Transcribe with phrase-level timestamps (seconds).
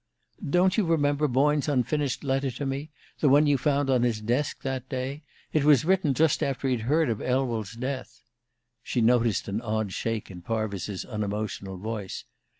[0.49, 4.63] "Don't you remember Boyne's unfinished letter to me the one you found on his desk
[4.63, 5.21] that day?
[5.53, 8.23] It was written just after he'd heard of Elwell's death."
[8.81, 12.25] She noticed an odd shake in Parvis's unemotional voice.